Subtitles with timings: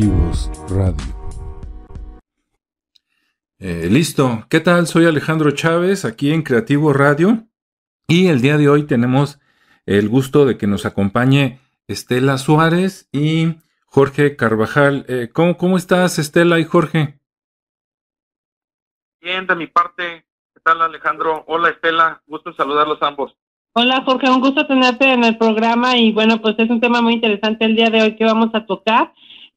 [0.00, 0.96] Creativos Radio.
[3.58, 4.86] Eh, listo, ¿qué tal?
[4.86, 7.44] Soy Alejandro Chávez aquí en Creativo Radio
[8.08, 9.40] y el día de hoy tenemos
[9.84, 15.04] el gusto de que nos acompañe Estela Suárez y Jorge Carvajal.
[15.06, 17.20] Eh, ¿cómo, ¿Cómo estás Estela y Jorge?
[19.20, 20.24] Bien, de mi parte,
[20.54, 21.44] ¿qué tal Alejandro?
[21.46, 23.36] Hola Estela, gusto saludarlos ambos.
[23.74, 27.14] Hola Jorge, un gusto tenerte en el programa y bueno, pues es un tema muy
[27.14, 29.12] interesante el día de hoy que vamos a tocar,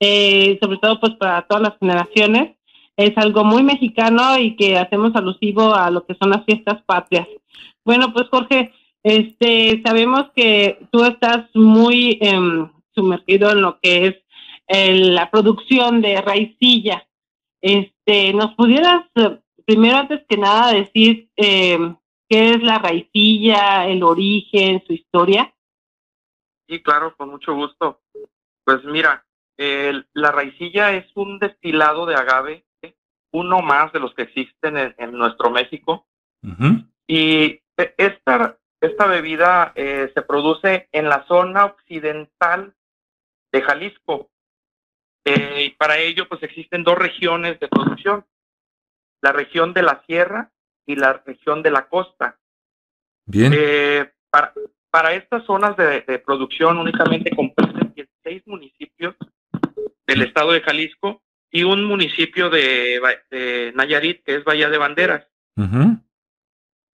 [0.06, 2.58] eh, sobre todo pues para todas las generaciones.
[2.98, 7.28] Es algo muy mexicano y que hacemos alusivo a lo que son las fiestas patrias.
[7.86, 14.16] Bueno, pues Jorge, este, sabemos que tú estás muy em, sumergido en lo que es
[14.68, 17.08] la producción de raicilla.
[17.62, 21.78] Este, ¿nos pudieras eh, primero antes que nada decir eh,
[22.28, 25.54] qué es la raicilla, el origen, su historia?
[26.68, 28.02] Sí, claro, con mucho gusto.
[28.66, 29.24] Pues mira,
[29.58, 32.66] la raicilla es un destilado de agave,
[33.32, 36.08] uno más de los que existen en, nuestro México.
[37.08, 42.76] Y e, esta, esta bebida eh, se produce en la zona occidental
[43.52, 44.30] de Jalisco.
[45.26, 48.26] Eh, y para ello, pues existen dos regiones de producción,
[49.22, 50.52] la región de la sierra
[50.86, 52.40] y la región de la costa.
[53.26, 53.54] Bien.
[53.56, 54.54] Eh, para,
[54.90, 59.16] para estas zonas de, producción únicamente comprenden 16 municipios
[60.14, 65.28] del estado de Jalisco y un municipio de, Nayarit, que es Bahía de Banderas.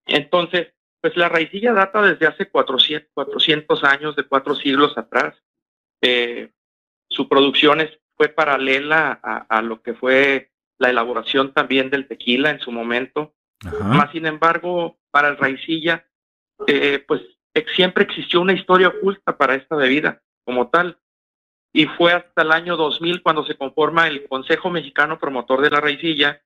[0.06, 5.34] Entonces, pues la raicilla data desde hace 400, 400 años, de cuatro siglos atrás.
[6.02, 6.50] Eh,
[7.08, 7.80] su producción
[8.16, 13.34] fue paralela a, lo que fue la elaboración también del tequila en su momento.
[13.82, 16.06] Más sin embargo, para el raicilla,
[16.66, 17.22] eh, pues
[17.74, 20.98] siempre existió una historia oculta para esta bebida como tal.
[21.72, 25.80] Y fue hasta el año 2000 cuando se conforma el Consejo Mexicano Promotor de la
[25.80, 26.42] Raicilla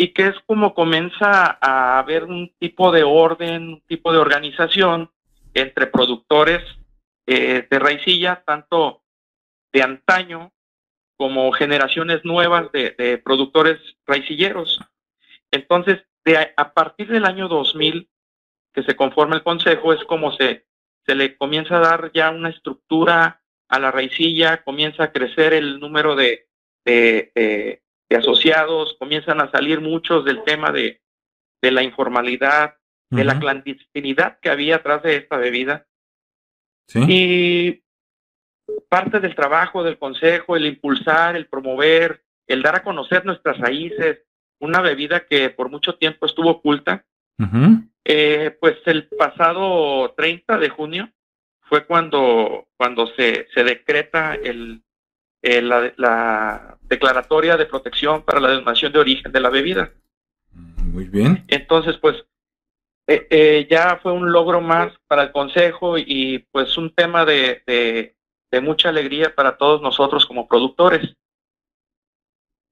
[0.00, 5.10] y que es como comienza a haber un tipo de orden, un tipo de organización
[5.54, 6.62] entre productores
[7.26, 9.02] eh, de raicilla, tanto
[9.72, 10.52] de antaño
[11.16, 14.80] como generaciones nuevas de, productores raicilleros.
[15.50, 18.08] Entonces, de, a partir del año 2000,
[18.72, 20.64] que se conforma el consejo, es como se,
[21.04, 25.78] se le comienza a dar ya una estructura a la raicilla, comienza a crecer el
[25.80, 26.48] número de,
[26.84, 31.02] de, asociados, comienzan a salir muchos del tema de,
[31.62, 32.76] de la informalidad,
[33.10, 35.86] de la clandestinidad que había atrás de esta bebida.
[36.86, 37.00] ¿Sí?
[37.08, 37.82] Y
[38.88, 44.22] parte del trabajo del Consejo, el impulsar, el promover, el dar a conocer nuestras raíces,
[44.60, 47.04] una bebida que por mucho tiempo estuvo oculta.
[48.04, 51.12] Eh, pues el pasado 30 de junio
[51.68, 54.82] fue cuando, cuando se, se decreta el,
[55.42, 59.92] la, declaratoria de protección para la denominación de origen de la bebida.
[60.52, 61.44] Muy bien.
[61.48, 62.16] Entonces, pues
[63.06, 67.62] eh, eh, ya fue un logro más para el Consejo y pues un tema de,
[68.50, 71.14] de mucha alegría para todos nosotros como productores.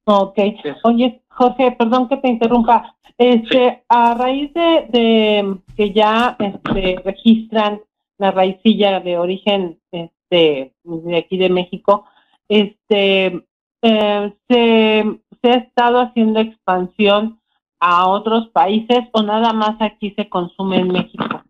[0.04, 0.38] Ok.
[0.84, 2.96] Oye, Jorge, perdón que te interrumpa.
[3.18, 7.80] Este, a raíz de, que ya este, registran
[8.18, 12.08] la raicilla de origen este, de aquí de México,
[12.48, 13.46] este,
[13.82, 17.40] eh, se, se ha estado haciendo expansión
[17.80, 21.44] a otros países o nada más aquí se consume en México.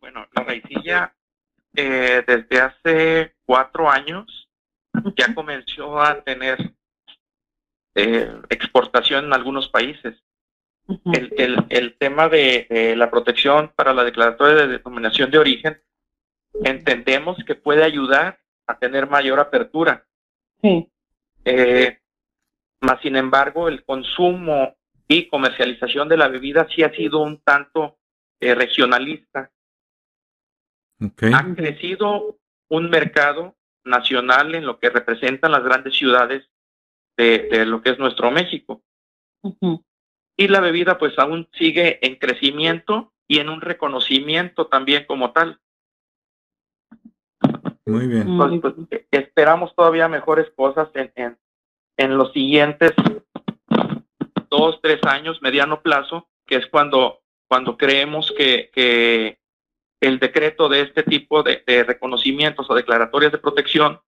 [0.00, 1.14] Bueno, la raicilla
[1.74, 4.48] eh, desde hace cuatro años
[5.16, 6.74] ya comenzó a tener
[7.94, 10.14] eh, exportación en algunos países.
[10.88, 15.82] El, el, el, tema de, la protección para la declaratoria de denominación de origen,
[16.64, 20.06] entendemos que puede ayudar a tener mayor apertura.
[20.62, 20.88] Sí.
[21.44, 21.98] Eh,
[22.80, 24.76] más sin embargo, el consumo
[25.08, 27.98] y comercialización de la bebida sí ha sido un tanto
[28.40, 29.50] regionalista
[31.00, 32.38] ha crecido
[32.68, 36.48] un mercado nacional en lo que representan las grandes ciudades
[37.16, 38.82] de, lo que es nuestro México.
[40.36, 45.60] Y la bebida pues aún sigue en crecimiento y en un reconocimiento también como tal.
[47.86, 48.36] Muy bien.
[48.36, 51.38] Pues, e, esperamos todavía mejores cosas en, en,
[51.96, 52.92] en los siguientes
[54.50, 59.38] dos, tres años, mediano plazo, que es cuando, cuando creemos que, que
[60.00, 64.00] el decreto de este tipo de, reconocimientos o declaratorias de protección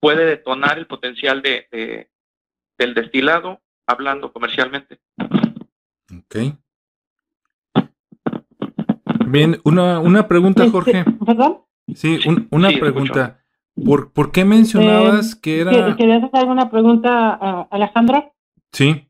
[0.00, 2.08] puede detonar el potencial de,
[2.78, 4.98] del destilado hablando comercialmente.
[6.34, 6.58] Ok.
[9.26, 11.04] Bien, una, una pregunta, este, Jorge.
[11.24, 11.58] ¿Perdón?
[11.94, 12.18] Sí,
[12.50, 13.40] una pregunta.
[13.84, 15.70] ¿Por, ¿por qué mencionabas Eh, que era...
[15.72, 18.32] ¿que- ¿Querías hacer alguna pregunta, a Alejandro?
[18.72, 19.08] Sí.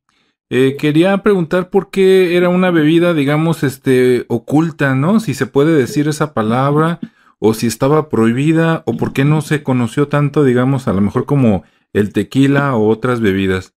[0.50, 5.21] Eh, quería preguntar por qué era una bebida, digamos, este, oculta, ¿no?
[5.21, 7.00] Si se puede decir esa palabra,
[7.38, 11.26] o si estaba prohibida, o por qué no se conoció tanto, digamos, a lo mejor
[11.26, 13.75] como el tequila o otras bebidas.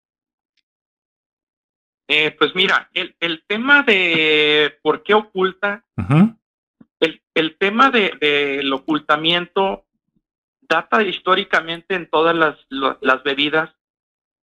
[2.08, 5.84] Eh, pues mira, el, el tema de por qué oculta,
[7.00, 9.86] el, el tema de, del ocultamiento
[10.62, 13.74] data históricamente en todas las, lo- las bebidas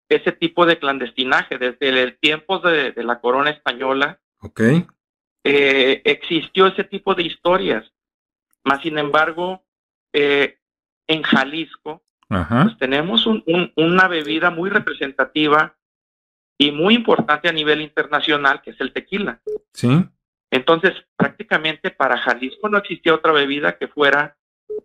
[0.10, 1.58] ese tipo de clandestinaje.
[1.58, 4.62] Desde el tiempo de, de la corona española Ok.
[5.46, 7.92] eh, existió ese tipo de historias.
[8.64, 9.64] Más sin embargo,
[10.14, 10.60] eh,
[11.08, 12.04] en Jalisco,
[12.64, 15.76] pues tenemos un- un- una bebida muy representativa
[16.58, 19.42] y muy importante a nivel internacional, que es el tequila.
[19.74, 19.90] Sí.
[20.52, 24.38] Entonces, prácticamente para Jalisco no existía otra bebida que fuera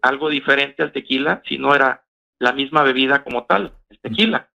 [0.03, 2.05] algo diferente al tequila, sino era
[2.38, 4.50] la misma bebida como tal, el tequila.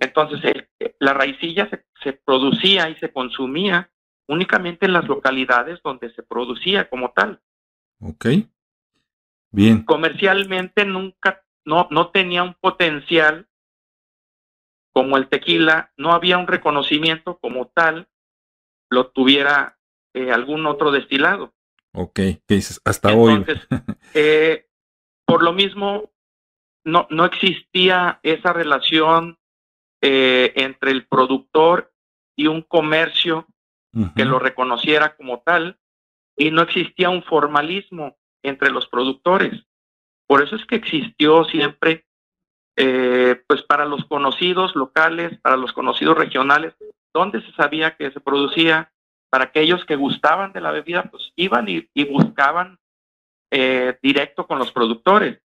[0.00, 3.90] Entonces, el- la raicilla se, se producía y se consumía
[4.26, 7.40] únicamente en las localidades donde se producía como tal.
[8.00, 8.26] Ok.
[9.50, 9.82] Bien.
[9.84, 13.46] Comercialmente nunca, no, no tenía un potencial
[14.92, 18.08] como el tequila, no había un reconocimiento como tal,
[18.90, 19.78] lo tuviera
[20.14, 21.54] eh, algún otro destilado.
[21.92, 22.14] Ok.
[22.14, 22.80] ¿Qué dices?
[22.84, 23.34] Hasta hoy.
[23.34, 23.66] Entonces,
[24.14, 24.68] eh,
[25.24, 26.10] por lo mismo,
[26.84, 29.38] no, no existía esa relación
[30.02, 31.92] eh, entre el productor
[32.36, 33.46] y un comercio
[34.14, 35.80] que lo reconociera como tal,
[36.36, 39.66] y no existía un formalismo entre los productores.
[40.28, 42.06] Por eso es que existió siempre,
[42.82, 46.74] eh, pues para los conocidos locales, para los conocidos regionales,
[47.12, 48.90] donde se sabía que se producía,
[49.28, 52.78] para aquellos que gustaban de la bebida, pues iban y, y buscaban
[53.50, 55.40] eh, directo con los productores.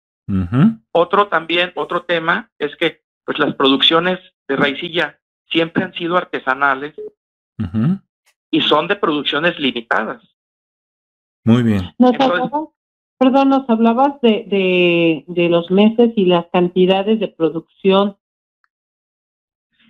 [0.92, 5.20] Otro también, otro tema es que pues las producciones de raicilla
[5.50, 6.96] siempre han sido artesanales
[8.50, 10.22] y son de producciones limitadas.
[11.46, 11.94] Muy bien.
[11.98, 12.52] Entonces-
[13.22, 18.18] perdón, nos hablabas de, de, de los meses y las cantidades de producción.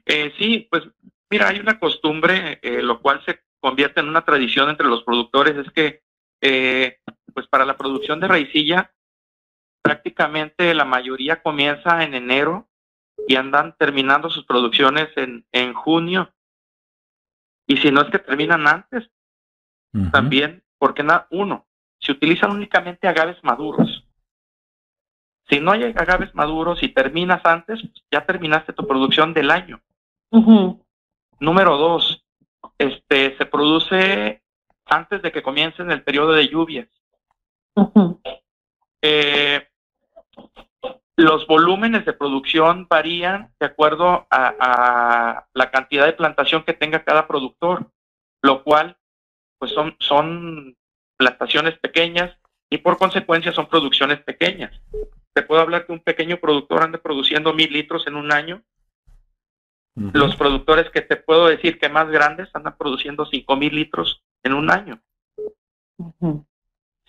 [0.06, 0.84] Eh, sí, pues
[1.30, 5.56] mira, hay una costumbre, eh, lo cual se convierte en una tradición entre los productores,
[5.56, 6.04] es que
[6.42, 6.98] eh,
[7.34, 8.92] pues para la producción de raicilla
[9.82, 12.68] prácticamente la mayoría comienza en enero
[13.30, 16.34] y andan terminando sus producciones en, en junio.
[17.66, 19.10] Y si no es que terminan antes,
[20.12, 21.66] también, porque na- uno,
[22.02, 24.04] se utilizan únicamente agaves maduros.
[25.50, 27.80] Si no hay agaves maduros y terminas antes,
[28.12, 29.82] ya terminaste tu producción del año.
[31.40, 32.24] Número dos,
[32.78, 34.42] este, se produce
[34.86, 36.88] antes de que comience el periodo de lluvias.
[39.02, 39.68] Eh,
[41.18, 47.04] los volúmenes de producción varían de acuerdo a, a la cantidad de plantación que tenga
[47.04, 47.92] cada productor,
[48.42, 48.98] lo cual
[49.60, 50.76] pues son, son
[51.22, 52.36] plantaciones pequeñas
[52.68, 54.72] y por consecuencia son producciones pequeñas.
[55.34, 58.64] Te puedo hablar que un pequeño productor ande produciendo mil litros en un año.
[59.94, 64.54] Los productores que te puedo decir que más grandes andan produciendo cinco mil litros en
[64.54, 65.00] un año.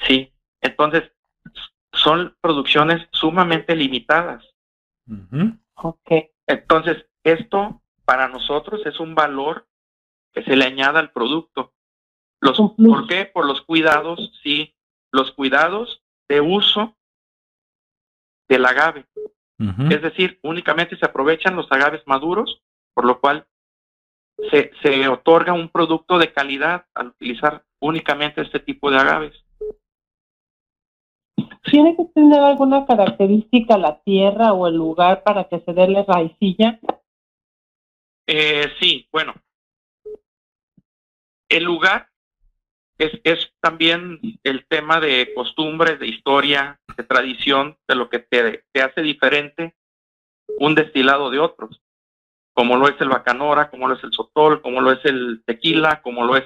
[0.06, 0.30] Sí,
[0.60, 1.10] entonces
[1.94, 4.44] son producciones sumamente limitadas.
[5.06, 6.10] Ujú, Ok.
[6.46, 9.66] Entonces, esto para nosotros es un valor
[10.32, 11.72] que se le añada al producto.
[12.42, 12.58] Los.
[12.58, 13.24] ¿Por qué?
[13.26, 14.74] Por los cuidados, sí,
[15.12, 16.96] los cuidados de uso
[18.48, 19.06] del agave.
[19.90, 22.62] Es decir, únicamente se aprovechan los agaves maduros,
[22.94, 23.46] por lo cual
[24.50, 29.44] se, se otorga un producto de calidad al utilizar únicamente este tipo de agaves.
[31.70, 36.02] ¿Tiene que tener alguna característica la tierra o el lugar para que se dé la
[36.02, 36.80] raicilla?
[38.26, 39.32] Eh, sí, bueno.
[41.48, 42.11] El lugar
[43.04, 48.64] es, es también el tema de costumbres, de historia, de tradición, de lo que te,
[48.72, 49.74] te hace diferente
[50.58, 51.82] un destilado de otros,
[52.54, 56.02] como lo es el bacanora, como lo es el sotol, como lo es el tequila,
[56.02, 56.44] como lo es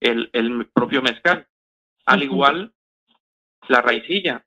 [0.00, 1.46] el, el propio mezcal.
[2.06, 2.72] Al igual,
[3.68, 4.44] la raicilla.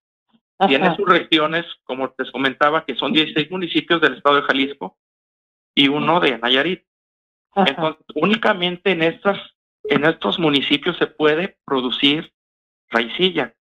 [0.68, 4.98] Tiene sus regiones, como te comentaba, que son 16 municipios del estado de Jalisco
[5.76, 6.84] y uno de Nayarit.
[7.54, 7.70] Ajá.
[7.70, 9.40] Entonces, únicamente en estas,
[9.84, 12.34] en estos municipios se puede producir
[12.90, 13.56] raicilla.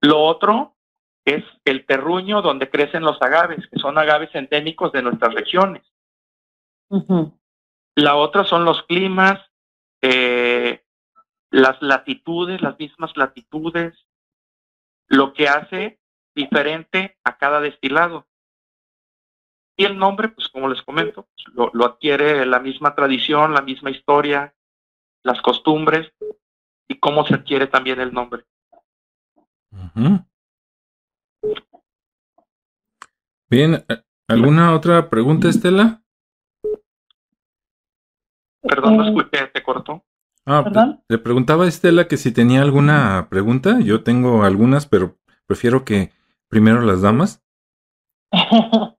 [0.00, 0.76] Lo otro
[1.24, 5.82] es el terruño donde crecen los agaves, que son agaves endémicos de nuestras regiones.
[7.96, 9.40] La otra son los climas,
[10.02, 10.84] eh,
[11.50, 14.06] las latitudes, las mismas latitudes,
[15.08, 15.98] lo que hace
[16.34, 18.26] diferente a cada destilado.
[19.76, 23.90] Y el nombre, pues como les comento, lo, lo adquiere la misma tradición, la misma
[23.90, 24.55] historia,
[25.26, 26.12] las costumbres
[26.88, 28.44] y cómo se adquiere también el nombre.
[33.50, 36.02] Bien, eh, ¿alguna otra pregunta, Estela?
[38.62, 40.04] Perdón, no escuché, te cortó.
[40.44, 41.02] Ah, ¿Perdón?
[41.08, 43.80] le preguntaba a Estela que si tenía alguna pregunta.
[43.80, 46.12] Yo tengo algunas, pero prefiero que
[46.48, 47.44] primero las damas.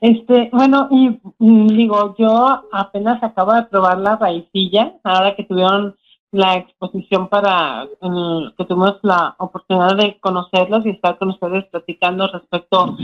[0.00, 5.96] Este, bueno, y mm, digo, yo apenas acabo de probar la raicilla, ahora que tuvieron
[6.30, 12.28] la exposición para mm, que tuvimos la oportunidad de conocerlos y estar con ustedes platicando
[12.28, 12.96] respecto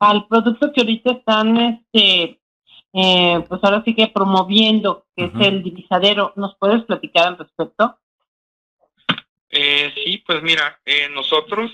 [0.00, 2.40] al producto que ahorita están, este,
[2.92, 6.32] eh, pues ahora sí que promoviendo, que es el divisadero.
[6.36, 7.96] ¿Nos puedes platicar al respecto?
[9.50, 11.70] Eh, sí, pues mira, eh, nosotros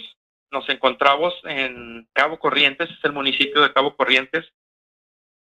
[0.50, 4.52] nos encontramos en Cabo Corrientes, es el municipio de Cabo Corrientes.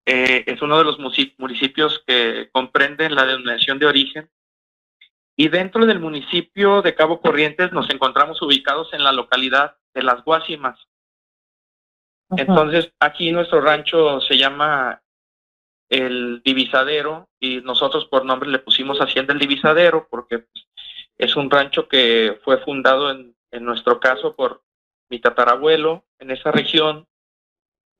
[0.06, 4.30] Eh, es uno de los municipios que comprenden la denominación de origen.
[5.36, 10.24] Y dentro del municipio de Cabo Corrientes nos encontramos ubicados en la localidad de Las
[10.24, 10.88] Guásimas.
[12.30, 12.42] Ajá.
[12.42, 15.02] Entonces, aquí nuestro rancho se llama
[15.90, 20.68] el Divisadero y nosotros por nombre le pusimos Hacienda el Divisadero porque pues,
[21.18, 24.64] es un rancho que fue fundado en, en nuestro caso por
[25.10, 27.08] mi tatarabuelo en esa región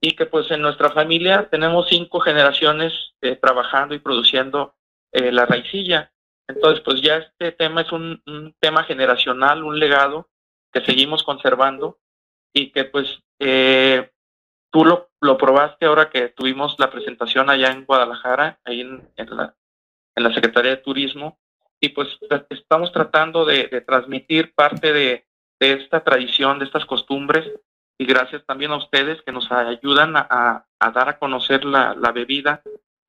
[0.02, 4.76] y que pues en nuestra familia tenemos cinco generaciones eh, trabajando y produciendo
[5.12, 6.12] eh, la raicilla.
[6.48, 8.22] Entonces, pues ya este tema es un,
[8.60, 10.30] tema generacional, un legado
[10.72, 12.00] que seguimos conservando
[12.54, 14.12] y que pues eh,
[14.72, 19.36] tú lo, lo probaste ahora que tuvimos la presentación allá en Guadalajara, ahí en, en
[19.36, 19.56] la,
[20.16, 21.40] en la Secretaría de Turismo,
[21.80, 22.08] y pues
[22.50, 25.28] estamos tratando de transmitir parte de,
[25.60, 27.52] de esta tradición, de estas costumbres,
[28.00, 32.62] y gracias también a ustedes que nos ayudan a, dar a conocer la, la bebida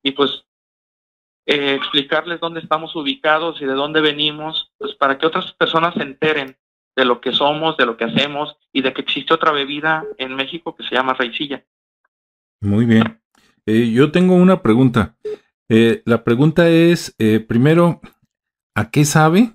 [0.03, 0.45] y pues
[1.45, 6.03] eh, explicarles dónde estamos ubicados y de dónde venimos, pues para que otras personas se
[6.03, 6.57] enteren
[6.95, 10.35] de lo que somos, de lo que hacemos y de que existe otra bebida en
[10.35, 11.63] México que se llama raicilla.
[12.61, 13.21] Muy bien.
[13.65, 15.15] Eh, yo tengo una pregunta.
[15.69, 18.01] Eh, la pregunta es, eh, primero,
[18.75, 19.53] ¿a qué sabe?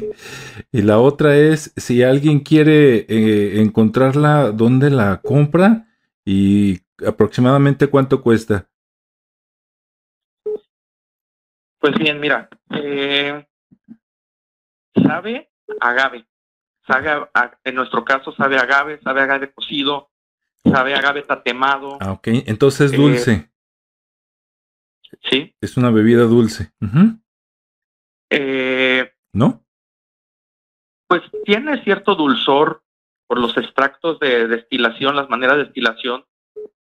[0.72, 5.86] y la otra es, si alguien quiere eh, encontrarla, ¿dónde la compra?
[6.24, 8.68] Y aproximadamente cuánto cuesta.
[11.78, 13.46] Pues bien, mira, eh,
[15.06, 16.24] sabe agave,
[16.86, 20.10] sabe a- en nuestro caso sabe agave, sabe agave cocido,
[20.64, 22.28] sabe agave tatemado, Ah, ok.
[22.46, 23.50] Entonces Eh, dulce.
[25.30, 25.54] ¿sí?
[25.60, 26.72] Es una bebida dulce.
[28.30, 29.03] Eh.
[31.14, 32.82] Pues tiene cierto dulzor
[33.28, 36.24] por los extractos de destilación, las maneras de destilación,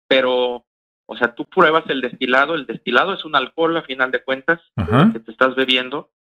[0.09, 0.65] pero,
[1.07, 4.63] o sea, tú pruebas el destilado, el destilado es un alcohol a final de cuentas
[4.77, 5.11] Ajá.
[5.13, 6.11] que te estás bebiendo,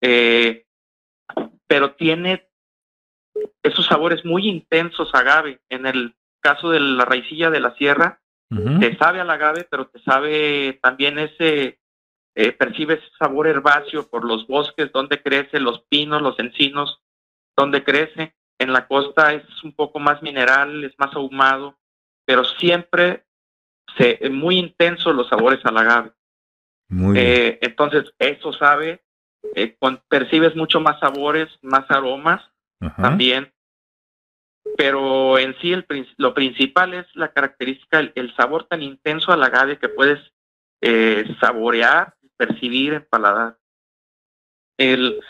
[0.00, 0.64] eh,
[1.66, 2.48] pero tiene
[3.64, 5.60] esos sabores muy intensos agave.
[5.70, 8.20] En el caso de la raicilla de la sierra,
[8.78, 11.80] te sabe al agave, pero te sabe también ese,
[12.36, 17.00] eh, percibes ese sabor herbáceo por los bosques donde crece, los pinos, los encinos,
[17.60, 18.34] donde crece.
[18.58, 21.78] En la costa es un poco más mineral, es más ahumado,
[22.26, 23.24] pero siempre
[23.96, 26.12] se, muy intenso los sabores al agave.
[26.88, 27.18] Muy.
[27.18, 29.02] Eh, entonces, eso sabe,
[29.54, 32.42] eh, con- percibes mucho más sabores, más aromas
[32.80, 33.02] Ajá.
[33.02, 33.52] también.
[34.76, 35.86] Pero en sí el,
[36.18, 40.20] lo principal es la característica, el, el sabor tan intenso al agave que puedes
[40.82, 43.58] eh, saborear, percibir en paladar.
[44.78, 45.20] El,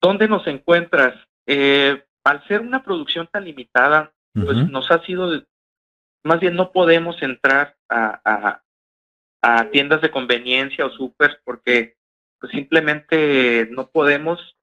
[0.00, 1.14] ¿Dónde nos encuentras?
[1.52, 4.12] Eh, al ser una producción tan limitada,
[4.44, 5.46] pues nos ha sido, de-
[6.24, 8.62] más bien no podemos entrar a, a-
[9.42, 11.96] a tiendas de conveniencia o súper porque
[12.38, 14.56] pues simplemente no podemos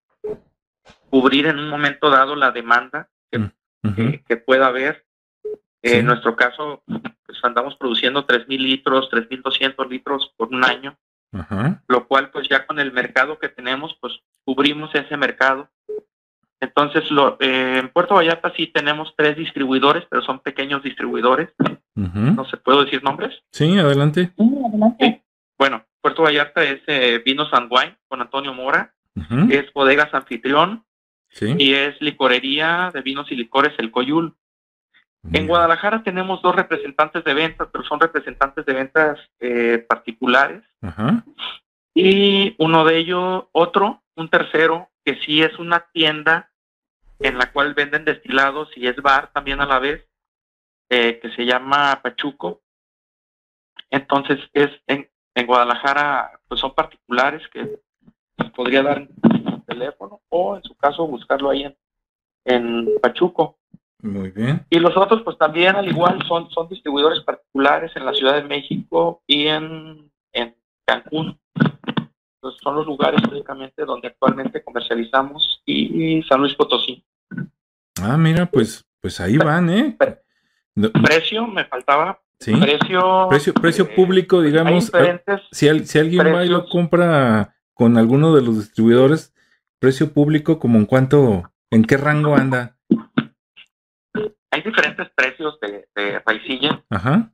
[1.09, 5.05] cubrir en un momento dado la demanda que, que pueda haber.
[5.43, 5.95] Eh, Sí.
[5.99, 6.83] En nuestro caso,
[7.25, 10.97] pues andamos produciendo 3.000 litros, 3.200 litros por un año,
[11.87, 14.13] lo cual pues ya con el mercado que tenemos, pues
[14.45, 15.69] cubrimos ese mercado.
[16.59, 21.49] Entonces, lo, eh, en Puerto Vallarta sí tenemos tres distribuidores, pero son pequeños distribuidores,
[21.95, 23.43] no se puedo decir nombres.
[23.51, 24.31] Sí, adelante.
[24.37, 25.23] Sí, adelante.
[25.57, 28.93] Bueno, Puerto Vallarta es eh, Vinos and Wine con Antonio Mora,
[29.49, 30.83] es Bodegas Anfitrión
[31.29, 31.53] Sí.
[31.59, 34.33] y es Licorería de Vinos y Licores El Coyul.
[35.33, 35.45] En.
[35.45, 40.63] Guadalajara tenemos dos representantes de ventas, pero son representantes de ventas eh, particulares.
[41.99, 46.51] Y uno de ellos, otro, un tercero, que sí es una tienda
[47.17, 50.07] en la cual venden destilados y es bar también a la vez,
[50.91, 52.61] eh, que se llama Pachuco.
[53.89, 57.79] Entonces, es en, en Guadalajara, pues son particulares que
[58.55, 61.75] podría dar un teléfono o en su caso buscarlo ahí en,
[62.45, 63.57] en Pachuco.
[64.03, 64.63] Muy bien.
[64.69, 68.43] Y los otros, pues también al igual son, son distribuidores particulares en la Ciudad de
[68.43, 71.39] México y en, en Cancún.
[72.47, 77.03] Entonces son los lugares únicamente donde actualmente comercializamos y, San Luis Potosí.
[78.01, 79.97] Ah, mira, pues, pues ahí van, ¿eh?
[81.03, 82.21] Precio, me faltaba.
[82.39, 82.53] Sí.
[82.55, 84.91] Precio, precio, precio eh, público, digamos.
[85.51, 89.33] Si, si alguien va y lo compra con alguno de los distribuidores,
[89.79, 92.77] precio público, como en cuánto, en qué rango anda
[94.51, 96.83] hay diferentes precios de, de raicilla.
[96.89, 97.31] Ajá.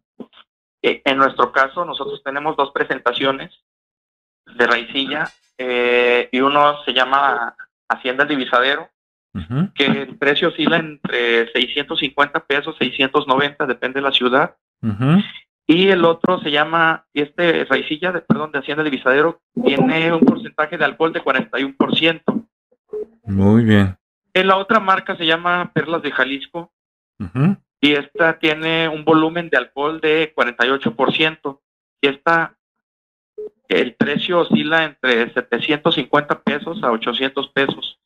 [0.81, 3.51] Eh, en nuestro caso, nosotros tenemos dos presentaciones
[4.45, 7.55] de raicilla eh, y uno se llama
[7.87, 8.89] Hacienda Divisadero,
[9.73, 14.55] que el precio oscila entre 650 pesos, 690, depende de la ciudad.
[15.65, 20.77] Y el otro se llama, este raicilla, de, perdón, de Hacienda Divisadero, tiene un porcentaje
[20.77, 22.47] de alcohol de 41%.
[23.23, 23.97] Muy bien.
[24.33, 26.73] En la otra marca se llama Perlas de Jalisco,
[27.79, 31.59] y esta tiene un volumen de alcohol de 48%.
[32.01, 32.57] Y esta,
[33.67, 37.99] el precio oscila entre 750 pesos a 800 pesos.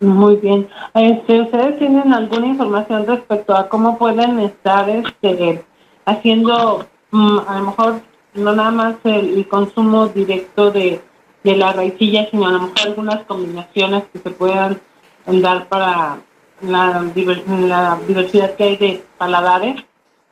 [0.00, 0.68] Muy bien.
[0.94, 5.64] Este, ¿Ustedes tienen alguna información respecto a cómo pueden estar este,
[6.04, 8.00] haciendo, mm, a lo mejor,
[8.34, 11.00] no nada más el, consumo directo de,
[11.44, 14.80] la raicilla, sino a lo mejor algunas combinaciones que se puedan
[15.26, 16.18] dar para
[16.60, 17.04] la,
[17.46, 19.82] la diversidad que hay de paladares?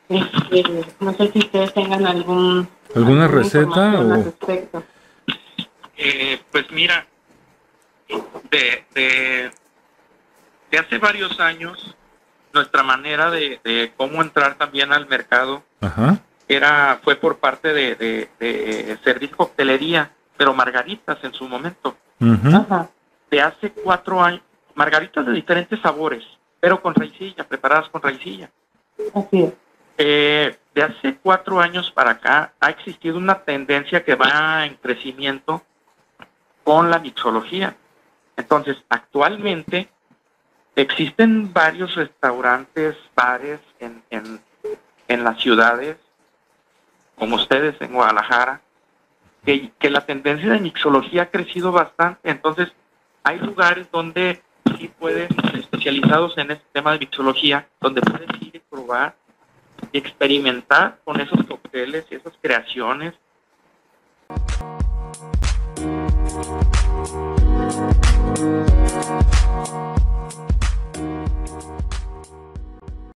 [0.09, 0.63] Este,
[1.01, 4.35] no sé si ustedes tengan algún alguna receta o...
[5.99, 7.07] Eh, pues mira,
[8.51, 9.51] de,
[10.71, 11.97] de, hace varios años,
[12.53, 15.63] nuestra manera de, cómo entrar también al mercado
[16.49, 21.97] era fue por parte de, de, servir coctelería, pero margaritas en su momento.
[23.31, 24.43] De hace cuatro años,
[24.75, 26.25] margaritas de diferentes sabores,
[26.61, 28.51] pero con raicilla, preparadas con raicilla.
[29.99, 35.63] Eh, de hace cuatro años para acá ha existido una tendencia que va en crecimiento
[36.63, 37.77] con la mixología.
[38.37, 39.89] Entonces, actualmente
[40.75, 44.41] existen varios restaurantes, bares en, en,
[45.09, 45.97] en las ciudades,
[47.17, 48.61] como ustedes en Guadalajara,
[49.45, 52.31] que, la tendencia de mixología ha crecido bastante.
[52.31, 52.73] Entonces,
[53.23, 54.43] hay lugares donde
[54.79, 59.15] sí pueden, especializados en este tema de mixología, donde puedes ir y probar
[59.93, 63.15] y experimentar con esos cócteles y esas creaciones.